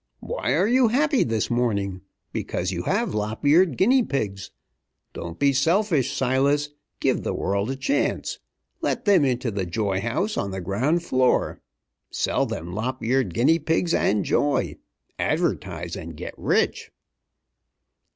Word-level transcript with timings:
Why 0.19 0.55
are 0.55 0.65
you 0.67 0.87
happy 0.87 1.21
this 1.21 1.51
morning? 1.51 2.01
Because 2.33 2.71
you 2.71 2.85
have 2.85 3.09
lop 3.11 3.45
eared 3.47 3.77
guinea 3.77 4.01
pigs! 4.01 4.49
Don't 5.13 5.37
be 5.37 5.53
selfish, 5.53 6.11
Silas 6.11 6.69
give 6.99 7.21
the 7.21 7.35
world 7.35 7.69
a 7.69 7.75
chance. 7.75 8.39
Let 8.81 9.05
them 9.05 9.23
into 9.23 9.51
the 9.51 9.67
joy 9.67 10.01
house 10.01 10.37
on 10.37 10.49
the 10.49 10.59
ground 10.59 11.03
floor. 11.03 11.61
Sell 12.09 12.47
them 12.47 12.73
lop 12.73 13.03
eared 13.05 13.35
guinea 13.35 13.59
pigs 13.59 13.93
and 13.93 14.25
joy. 14.25 14.77
Advertise, 15.19 15.95
and 15.95 16.17
get 16.17 16.33
rich!" 16.35 16.89